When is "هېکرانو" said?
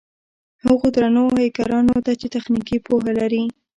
1.43-1.95